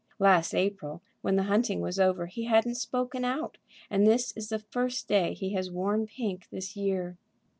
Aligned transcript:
Last 0.17 0.55
April, 0.55 1.03
when 1.21 1.35
the 1.35 1.43
hunting 1.43 1.79
was 1.79 1.99
over, 1.99 2.25
he 2.25 2.45
hadn't 2.45 2.73
spoken 2.73 3.23
out; 3.23 3.59
and 3.87 4.07
this 4.07 4.33
is 4.35 4.49
the 4.49 4.57
first 4.57 5.07
day 5.07 5.35
he 5.35 5.53
has 5.53 5.69
worn 5.69 6.07
pink 6.07 6.49
this 6.49 6.75
year." 6.75 7.17